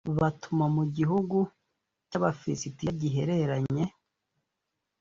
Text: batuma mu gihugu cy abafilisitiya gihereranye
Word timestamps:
batuma 0.23 0.65
mu 0.75 0.83
gihugu 0.95 1.37
cy 2.09 2.15
abafilisitiya 2.19 2.91
gihereranye 3.01 3.83